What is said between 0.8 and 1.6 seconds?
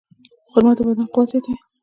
بدن قوت زیاتوي.